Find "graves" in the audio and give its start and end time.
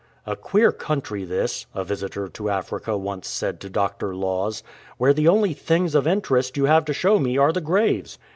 7.61-8.17